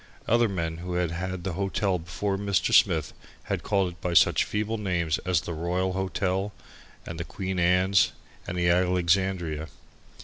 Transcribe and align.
Other 0.27 0.49
men 0.49 0.77
who 0.77 0.93
had 0.95 1.11
had 1.11 1.43
the 1.43 1.53
hotel 1.53 1.99
before 1.99 2.35
Mr. 2.35 2.73
Smith 2.73 3.13
had 3.43 3.61
called 3.61 3.91
it 3.91 4.01
by 4.01 4.15
such 4.15 4.45
feeble 4.45 4.79
names 4.79 5.19
as 5.27 5.41
the 5.41 5.53
Royal 5.53 5.93
Hotel 5.93 6.51
and 7.05 7.19
the 7.19 7.23
Queen's 7.23 8.11
and 8.47 8.57
the 8.57 8.67
Alexandria. 8.67 9.67